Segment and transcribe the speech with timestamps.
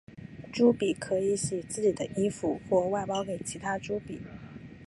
[0.51, 4.19] 朱比可以洗自己的衣服或外包给其他朱比。